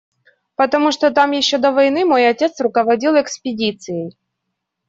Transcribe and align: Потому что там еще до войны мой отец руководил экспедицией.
Потому 0.55 0.91
что 0.91 1.11
там 1.11 1.29
еще 1.29 1.59
до 1.59 1.71
войны 1.71 2.05
мой 2.05 2.27
отец 2.27 2.59
руководил 2.59 3.21
экспедицией. 3.21 4.17